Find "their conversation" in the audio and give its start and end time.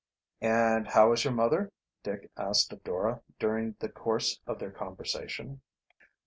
4.57-5.61